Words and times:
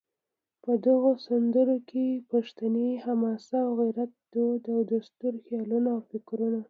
په 0.63 0.71
دغو 0.85 1.11
سندرو 1.25 1.77
کې 1.89 2.05
پښتني 2.31 2.89
حماسه 3.03 3.57
او 3.67 3.73
غیرت، 3.79 4.11
دود 4.33 4.63
او 4.73 4.79
دستور، 4.91 5.33
خیالونه 5.45 5.89
او 5.95 6.01
فکرونه 6.09 6.59